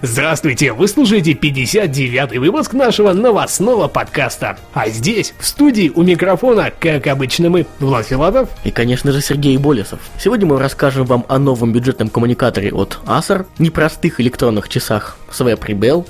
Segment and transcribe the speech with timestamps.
[0.00, 0.72] Здравствуйте!
[0.72, 4.58] Вы слушаете 59-й выпуск нашего новостного подкаста.
[4.72, 8.48] А здесь, в студии у микрофона, как обычно мы, Влад Филатов.
[8.64, 10.00] И, конечно же, Сергей Болесов.
[10.18, 16.06] Сегодня мы расскажем вам о новом бюджетном коммуникаторе от Acer, непростых электронных часах Swap Rebel,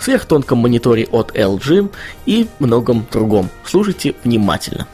[0.00, 1.90] сверхтонком мониторе от LG
[2.26, 3.50] и многом другом.
[3.64, 4.86] Слушайте внимательно.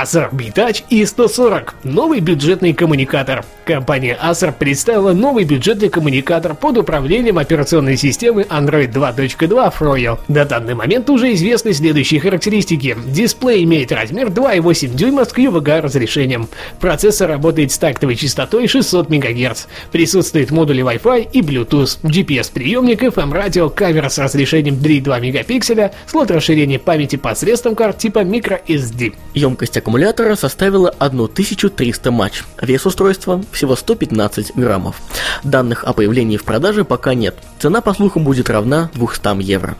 [0.00, 3.44] Acer B-Touch E140– новый бюджетный коммуникатор.
[3.64, 10.18] Компания Acer представила новый бюджетный коммуникатор под управлением операционной системы Android 2.2 Froyo.
[10.28, 12.96] До данный момент уже известны следующие характеристики.
[13.06, 16.48] Дисплей имеет размер 2,8 дюйма с QVGA разрешением.
[16.78, 19.66] Процессор работает с тактовой частотой 600 МГц.
[19.90, 27.16] Присутствует модули Wi-Fi и Bluetooth, GPS-приемник, FM-радио, камера с разрешением 3,2 мегапикселя, слот расширения памяти
[27.16, 29.14] посредством карт типа microSD.
[29.34, 32.44] Емкость аккумулятора составила 1300 матч.
[32.60, 34.96] Вес устройства всего 115 граммов.
[35.44, 37.36] Данных о появлении в продаже пока нет.
[37.58, 39.78] Цена, по слухам, будет равна 200 евро.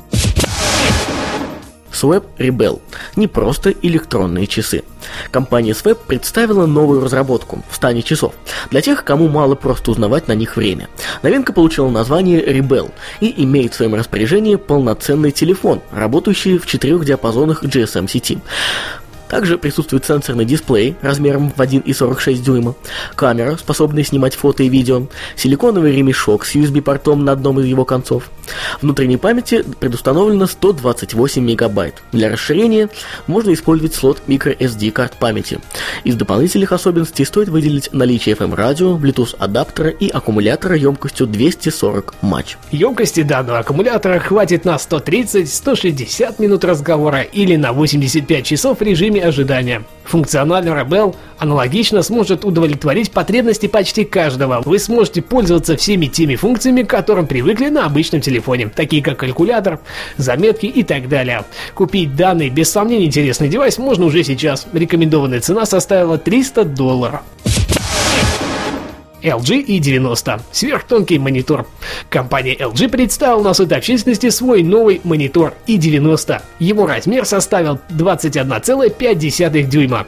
[1.93, 2.81] Swap Rebel–
[3.17, 4.85] не просто электронные часы.
[5.31, 8.35] Компания Swap представила новую разработку в стане часов
[8.71, 10.89] для тех, кому мало просто узнавать на них время.
[11.23, 17.65] Новинка получила название Rebel и имеет в своем распоряжении полноценный телефон, работающий в четырех диапазонах
[17.65, 18.39] GSM сети.
[19.29, 22.75] Также присутствует сенсорный дисплей размером в 1,46 дюйма,
[23.15, 28.31] камера, способная снимать фото и видео, силиконовый ремешок с USB-портом на одном из его концов.
[28.81, 32.03] Внутренней памяти предустановлено 128 мегабайт.
[32.13, 32.89] Для расширения
[33.27, 35.61] можно использовать слот microSD карт памяти.
[36.05, 42.57] Из дополнительных особенностей стоит выделить наличие FM-радио, Bluetooth адаптера и аккумулятора емкостью 240 матч.
[42.71, 49.83] Емкости данного аккумулятора хватит на 130-160 минут разговора или на 85 часов в режиме ожидания.
[50.05, 54.63] Функциональный Rebel аналогично сможет удовлетворить потребности почти каждого.
[54.65, 59.81] Вы сможете пользоваться всеми теми функциями, к которым привыкли на обычном телефоне, такие как калькулятор,
[60.17, 61.45] заметки и так далее.
[61.75, 64.67] Купить данный без сомнения интересный девайс можно уже сейчас.
[64.73, 67.21] Рекомендованная цена составила 300 долларов.
[69.29, 70.41] LG E90.
[70.53, 71.67] Сверхтонкий монитор.
[72.11, 76.43] Компания LG представила на суд общественности свой новый монитор E90.
[76.59, 80.07] Его размер составил 21,5 дюйма.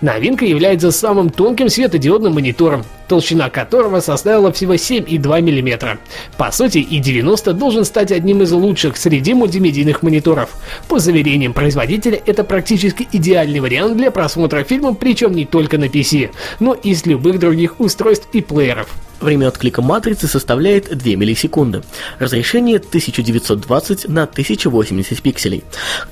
[0.00, 5.98] Новинка является самым тонким светодиодным монитором, толщина которого составила всего 7,2 мм.
[6.36, 10.50] По сути, E90 должен стать одним из лучших среди мультимедийных мониторов.
[10.88, 16.30] По заверениям производителя, это практически идеальный вариант для просмотра фильмов, причем не только на PC,
[16.60, 18.88] но и с любых других устройств и плееров.
[19.22, 21.82] Время отклика матрицы составляет 2 миллисекунды.
[22.18, 25.62] Разрешение 1920 на 1080 пикселей.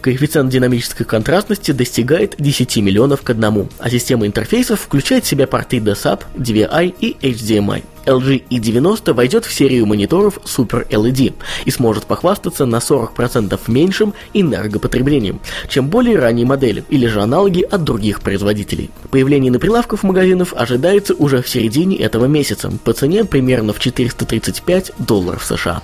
[0.00, 5.78] Коэффициент динамической контрастности достигает 10 миллионов к одному, а система интерфейсов включает в себя порты
[5.78, 7.82] DSAP, DVI и HDMI.
[8.10, 11.34] LG E90 войдет в серию мониторов Super LED
[11.64, 17.84] и сможет похвастаться на 40% меньшим энергопотреблением, чем более ранние модели или же аналоги от
[17.84, 18.90] других производителей.
[19.10, 24.92] Появление на прилавках магазинов ожидается уже в середине этого месяца по цене примерно в 435
[24.98, 25.82] долларов США.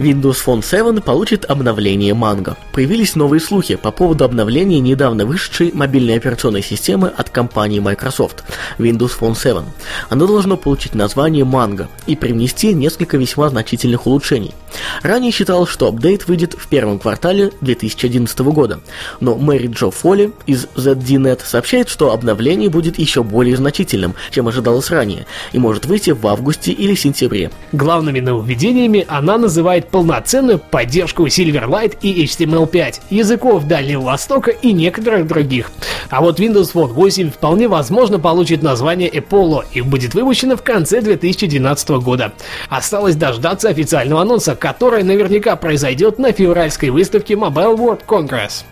[0.00, 2.56] Windows Phone 7 получит обновление Mango.
[2.72, 8.44] Появились новые слухи по поводу обновления недавно вышедшей мобильной операционной системы от компании Microsoft
[8.78, 9.62] Windows Phone 7.
[10.08, 14.54] Оно должно получить название Mango и привнести несколько весьма значительных улучшений.
[15.02, 18.80] Ранее считалось, что апдейт выйдет в первом квартале 2011 года,
[19.20, 24.90] но Мэри Джо Фолли из ZDNet сообщает, что обновление будет еще более значительным, чем ожидалось
[24.90, 27.50] ранее, и может выйти в августе или сентябре.
[27.72, 35.70] Главными нововведениями она называет полноценную поддержку Silverlight и HTML5, языков Дальнего Востока и некоторых других.
[36.08, 41.00] А вот Windows Phone 8 вполне возможно получит название Apollo и будет выпущено в конце
[41.00, 42.32] 2012 года.
[42.68, 48.64] Осталось дождаться официального анонса, который наверняка произойдет на февральской выставке Mobile World Congress.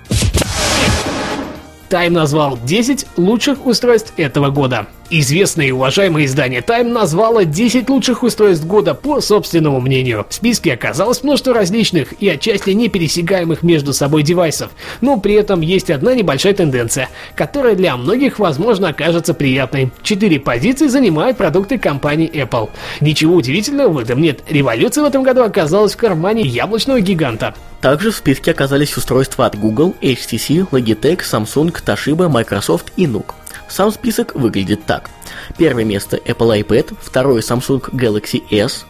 [1.88, 4.86] Time назвал 10 лучших устройств этого года.
[5.10, 10.26] Известное и уважаемое издание Time назвало 10 лучших устройств года по собственному мнению.
[10.28, 14.70] В списке оказалось множество различных и отчасти не пересягаемых между собой девайсов,
[15.00, 19.90] но при этом есть одна небольшая тенденция, которая для многих, возможно, окажется приятной.
[20.02, 22.68] Четыре позиции занимают продукты компании Apple.
[23.00, 27.54] Ничего удивительного в этом нет, революция в этом году оказалась в кармане яблочного гиганта.
[27.80, 33.37] Также в списке оказались устройства от Google, HTC, Logitech, Samsung, Toshiba, Microsoft и Nook.
[33.68, 35.10] Сам список выглядит так.
[35.56, 38.86] Первое место Apple iPad, второе Samsung Galaxy S,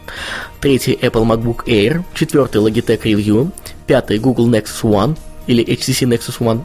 [0.61, 3.51] третье Apple MacBook Air, четвертый Logitech Review,
[3.87, 5.17] пятый Google Nexus One,
[5.47, 6.61] или HTC Nexus One,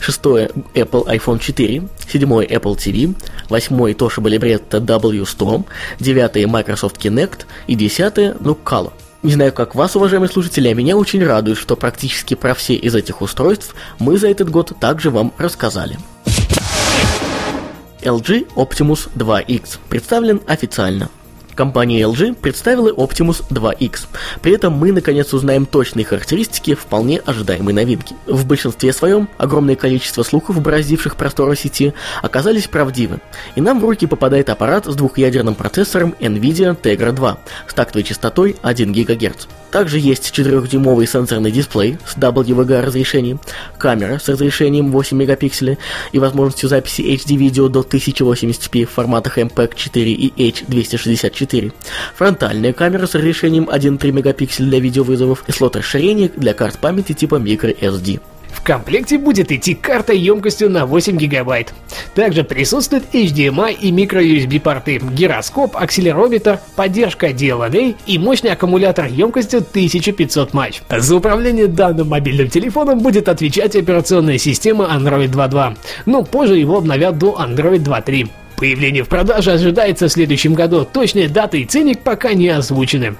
[0.00, 3.14] шестое Apple iPhone 4, седьмое Apple TV,
[3.48, 5.64] восьмой Toshiba Libretto W100,
[6.00, 8.92] девятое Microsoft Kinect и десятое Nucala.
[9.22, 12.94] Не знаю, как вас, уважаемые слушатели, а меня очень радует, что практически про все из
[12.96, 15.96] этих устройств мы за этот год также вам рассказали.
[18.02, 21.08] LG Optimus 2X представлен официально.
[21.54, 24.06] Компания LG представила Optimus 2X.
[24.40, 28.16] При этом мы наконец узнаем точные характеристики вполне ожидаемой новинки.
[28.26, 33.20] В большинстве своем огромное количество слухов, бороздивших просторы сети, оказались правдивы.
[33.54, 37.38] И нам в руки попадает аппарат с двухъядерным процессором NVIDIA Tegra 2
[37.68, 39.46] с тактовой частотой 1 ГГц.
[39.72, 43.40] Также есть 4-дюймовый сенсорный дисплей с WVGA разрешением,
[43.78, 45.78] камера с разрешением 8 мегапикселей
[46.12, 51.72] и возможностью записи HD-видео до 1080p в форматах MPEG-4 и H264,
[52.14, 57.36] фронтальная камера с разрешением 1,3 мегапикселя для видеовызовов и слот расширения для карт памяти типа
[57.36, 58.20] microSD.
[58.52, 61.72] В комплекте будет идти карта емкостью на 8 гигабайт.
[62.14, 70.54] Также присутствует HDMI и microUSB порты, гироскоп, акселерометр, поддержка DLNA и мощный аккумулятор емкостью 1500
[70.54, 70.82] матч.
[70.88, 75.76] За управление данным мобильным телефоном будет отвечать операционная система Android 2.2,
[76.06, 78.28] но позже его обновят до Android 2.3.
[78.56, 83.16] Появление в продаже ожидается в следующем году, точные даты и ценник пока не озвучены.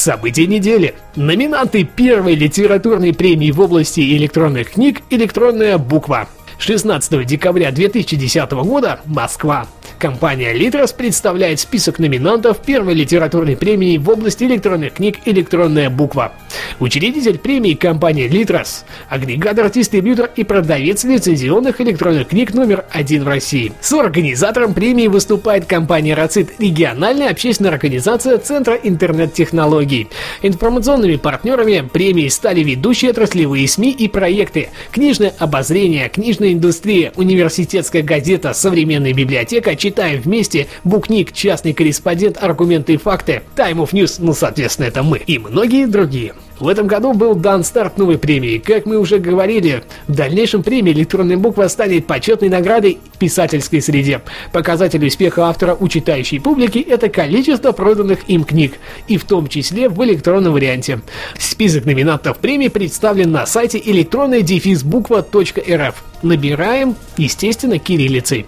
[0.00, 0.94] События недели.
[1.14, 6.26] Номинанты первой литературной премии в области электронных книг «Электронная буква».
[6.56, 9.66] 16 декабря 2010 года Москва.
[9.98, 16.32] Компания Litres представляет список номинантов первой литературной премии в области электронных книг «Электронная буква».
[16.78, 23.72] Учредитель премии компания Litres, агрегатор, дистрибьютор и продавец лицензионных электронных книг номер один в России.
[23.80, 30.08] С организатором премии выступает компания Рацит, региональная общественная организация Центра интернет-технологий.
[30.42, 38.54] Информационными партнерами премии стали ведущие отраслевые СМИ и проекты, книжное обозрение, книжная индустрия, университетская газета,
[38.54, 44.86] современная библиотека, читаем вместе, букник, частный корреспондент, аргументы и факты, Time of News, ну соответственно
[44.86, 46.34] это мы, и многие другие.
[46.60, 48.58] В этом году был дан старт новой премии.
[48.58, 54.20] Как мы уже говорили, в дальнейшем премия «Электронная буква» станет почетной наградой в писательской среде.
[54.52, 58.74] Показатель успеха автора у читающей публики– это количество проданных им книг,
[59.08, 61.00] и в том числе в электронном варианте.
[61.38, 64.44] Список номинантов премии представлен на сайте электронная
[64.84, 66.09] буква.рф.
[66.22, 68.46] Набираем, естественно, кириллицей.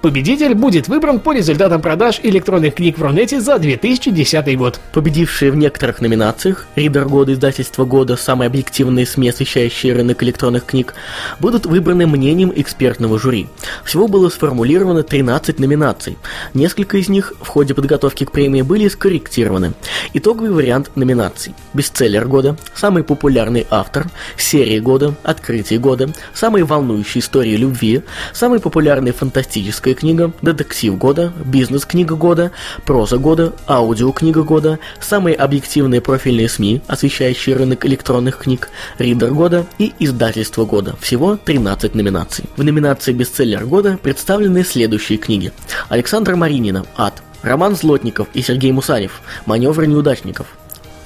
[0.00, 4.80] Победитель будет выбран по результатам продаж электронных книг в Рунете за 2010 год.
[4.92, 10.94] Победившие в некоторых номинациях «Ридер года», «Издательство года», самые объективные СМИ, освещающие рынок электронных книг,
[11.38, 13.46] будут выбраны мнением экспертного жюри.
[13.84, 16.18] Всего было сформулировано 13 номинаций.
[16.52, 19.72] Несколько из них в ходе подготовки к премии были скорректированы.
[20.12, 21.54] Итоговый вариант номинаций.
[21.72, 26.64] Бестселлер года, самый популярный автор, серия года, открытие года, самые
[27.04, 28.02] волнующие истории любви,
[28.32, 32.50] самая популярная фантастическая книга, детектив года, бизнес-книга года,
[32.84, 39.92] проза года, аудиокнига года, самые объективные профильные СМИ, освещающие рынок электронных книг, ридер года и
[39.98, 40.96] издательство года.
[41.00, 42.44] Всего 13 номинаций.
[42.56, 45.52] В номинации бестселлер года представлены следующие книги.
[45.88, 46.84] Александра Маринина.
[46.96, 50.46] «Ад», Роман Злотников и Сергей Мусанев «Маневры неудачников»,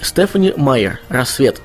[0.01, 1.01] Стефани Майер.
[1.09, 1.61] «Рассвет»,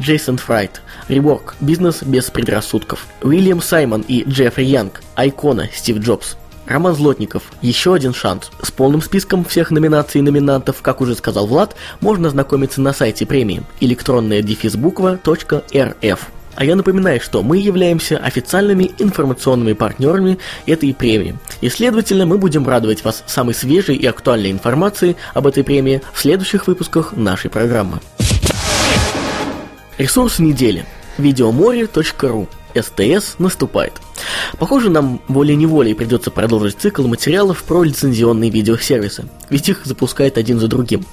[0.00, 3.06] Джейсон Фрайт, Реворк, бизнес без предрассудков.
[3.22, 6.36] Уильям Саймон и Джеффри Янг, Айкона, Стив Джобс.
[6.66, 7.42] Роман Злотников.
[7.60, 8.50] Еще один шанс.
[8.62, 13.26] С полным списком всех номинаций и номинантов, как уже сказал Влад, можно ознакомиться на сайте
[13.26, 16.30] премии электронная дефис буква.рф.
[16.54, 21.36] А я напоминаю, что мы являемся официальными информационными партнерами этой премии.
[21.62, 26.20] И следовательно, мы будем радовать вас самой свежей и актуальной информацией об этой премии в
[26.20, 28.00] следующих выпусках нашей программы.
[30.02, 30.84] Ресурс недели.
[31.16, 33.92] Видеоморе.ру СТС наступает.
[34.58, 40.68] Похоже, нам волей-неволей придется продолжить цикл материалов про лицензионные видеосервисы, ведь их запускают один за
[40.68, 41.04] другим.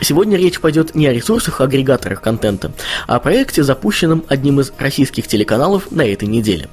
[0.00, 2.72] Сегодня речь пойдет не о ресурсах-агрегаторах контента,
[3.06, 6.68] а о проекте, запущенном одним из российских телеканалов на этой неделе.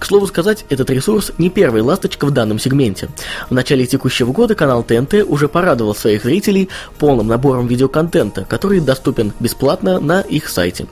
[0.00, 3.10] К слову сказать, этот ресурс не первый ласточка в данном сегменте.
[3.50, 9.34] В начале текущего года канал ТНТ уже порадовал своих зрителей полным набором видеоконтента, который доступен
[9.40, 10.86] бесплатно на их сайте.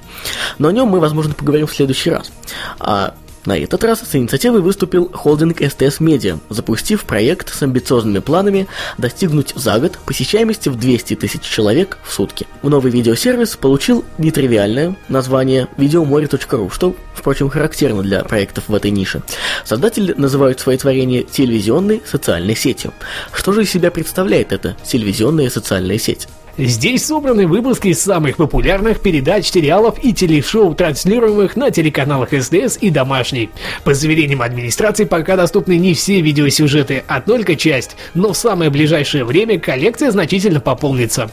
[0.58, 2.30] Но о нем мы, возможно, поговорим в следующий раз.
[2.78, 3.14] А
[3.46, 8.68] на этот раз с инициативой выступил холдинг STS Media, запустив проект с амбициозными планами
[8.98, 12.46] достигнуть за год посещаемости в 200 тысяч человек в сутки.
[12.62, 19.22] Новый видеосервис получил нетривиальное название videomoре.ru, что, впрочем, характерно для проектов в этой нише.
[19.64, 22.92] Создатели называют свои творения телевизионной социальной сетью.
[23.32, 26.28] Что же из себя представляет эта телевизионная социальная сеть?
[26.58, 33.50] Здесь собраны выпуски самых популярных передач, сериалов и телешоу, транслируемых на телеканалах СТС и Домашний.
[33.84, 39.24] По заверениям администрации, пока доступны не все видеосюжеты, а только часть, но в самое ближайшее
[39.24, 41.30] время коллекция значительно пополнится.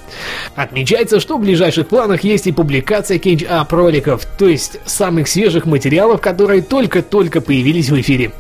[0.56, 6.22] Отмечается, что в ближайших планах есть и публикация catch-up роликов, то есть самых свежих материалов,
[6.22, 8.32] которые только-только появились в эфире.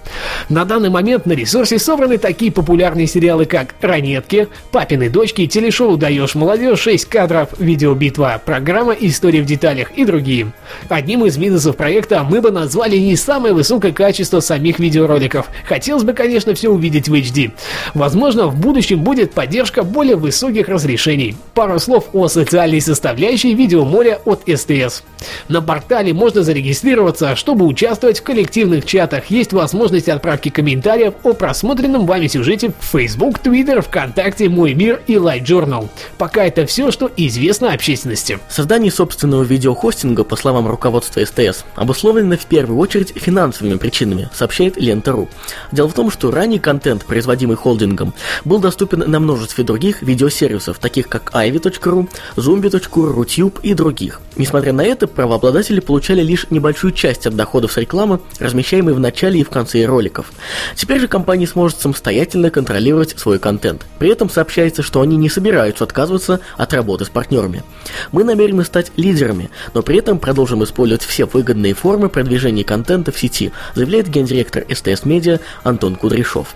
[0.49, 6.35] На данный момент на ресурсе собраны такие популярные сериалы, как «Ранетки», «Папины дочки», телешоу «Даешь
[6.35, 10.51] молодежь», 6 кадров видеобитва, программа «История в деталях» и другие.
[10.89, 15.47] Одним из минусов проекта мы бы назвали не самое высокое качество самих видеороликов.
[15.67, 17.51] Хотелось бы, конечно, все увидеть в HD.
[17.93, 21.35] Возможно, в будущем будет поддержка более высоких разрешений.
[21.53, 25.03] Пару слов о социальной составляющей видеоморя от СТС.
[25.47, 29.25] На портале можно зарегистрироваться, чтобы участвовать в коллективных чатах.
[29.27, 35.13] Есть возможность отправки комментариев о просмотренном вами сюжете в Facebook, Twitter, ВКонтакте, Мой мир и
[35.13, 35.89] Light Journal.
[36.17, 38.39] Пока это все, что известно общественности.
[38.49, 45.29] Создание собственного видеохостинга, по словам руководства СТС, обусловлено в первую очередь финансовыми причинами, сообщает Лента.ру.
[45.71, 51.09] Дело в том, что ранний контент, производимый холдингом, был доступен на множестве других видеосервисов, таких
[51.09, 54.21] как ivy.ru, zombie.ru, Rutube и других.
[54.35, 59.39] Несмотря на это, правообладатели получали лишь небольшую часть от доходов с рекламы, размещаемой в начале
[59.39, 60.31] и в конце роликов.
[60.75, 63.85] Теперь же компания сможет самостоятельно контролировать свой контент.
[63.99, 67.63] При этом сообщается, что они не собираются отказываться от работы с партнерами.
[68.11, 73.19] Мы намерены стать лидерами, но при этом продолжим использовать все выгодные формы продвижения контента в
[73.19, 76.55] сети, заявляет гендиректор СТС Медиа Антон Кудряшов.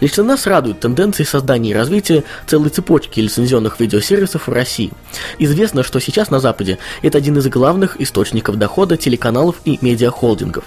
[0.00, 4.92] Лично нас радуют тенденции создания и развития целой цепочки лицензионных видеосервисов в России.
[5.38, 10.64] Известно, что сейчас на Западе это один из главных источников дохода телеканалов и медиахолдингов.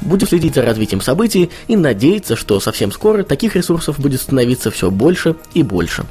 [0.00, 4.90] Будем следить за развитием событий и надеяться, что совсем скоро таких ресурсов будет становиться все
[4.90, 6.04] больше и больше.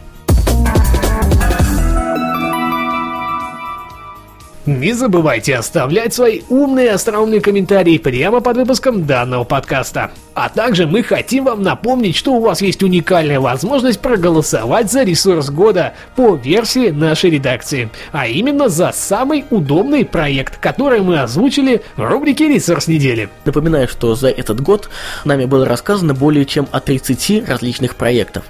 [4.67, 10.11] Не забывайте оставлять свои умные остроумные комментарии прямо под выпуском данного подкаста.
[10.33, 15.49] А также мы хотим вам напомнить, что у вас есть уникальная возможность проголосовать за ресурс
[15.51, 22.03] года по версии нашей редакции, а именно за самый удобный проект, который мы озвучили в
[22.03, 23.29] рубрике «Ресурс недели».
[23.45, 24.89] Напоминаю, что за этот год
[25.23, 28.43] нами было рассказано более чем о 30 различных проектов.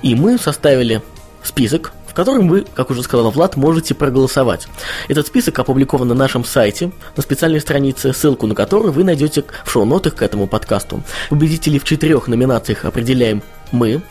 [0.00, 1.02] И мы составили
[1.42, 4.68] список которым вы, как уже сказал Влад, можете проголосовать.
[5.08, 9.70] Этот список опубликован на нашем сайте, на специальной странице, ссылку на которую вы найдете в
[9.70, 11.02] шоу-нотах к этому подкасту.
[11.30, 14.02] Победителей в четырех номинациях определяем мы,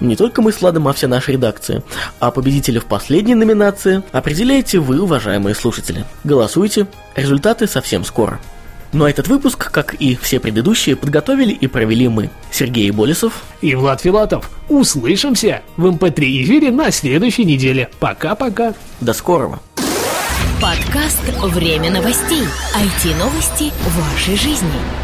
[0.00, 1.82] не только мы с Владом, а вся наша редакция.
[2.18, 6.04] А победителя в последней номинации определяете вы, уважаемые слушатели.
[6.24, 8.40] Голосуйте, результаты совсем скоро.
[8.94, 13.74] Ну а этот выпуск, как и все предыдущие, подготовили и провели мы, Сергей Болесов и
[13.74, 14.48] Влад Филатов.
[14.68, 17.90] Услышимся в MP3 эм эфире на следующей неделе.
[17.98, 18.72] Пока-пока.
[19.00, 19.58] До скорого.
[20.62, 22.44] Подкаст «Время новостей».
[22.76, 25.03] IT-новости вашей жизни.